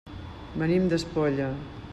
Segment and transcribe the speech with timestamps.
[0.61, 1.53] Venim d'Espolla.